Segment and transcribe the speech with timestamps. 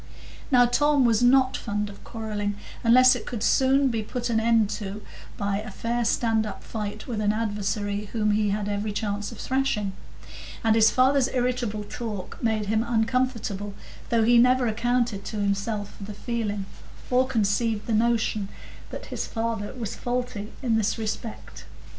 [0.49, 4.71] Now, Tom was not fond of quarrelling, unless it could soon be put an end
[4.71, 5.03] to
[5.37, 9.37] by a fair stand up fight with an adversary whom he had every chance of
[9.37, 9.93] thrashing;
[10.63, 13.75] and his father's irritable talk made him uncomfortable,
[14.09, 16.65] though he never accounted to himself for the feeling,
[17.11, 18.49] or conceived the notion
[18.89, 21.65] that his father was faulty in this respect.